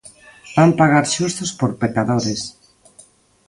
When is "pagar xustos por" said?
0.79-1.71